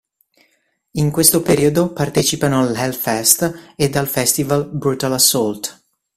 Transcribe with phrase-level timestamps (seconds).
[0.93, 5.79] In questo periodo partecipano all'Hellfest ed al festival Brutal Assault.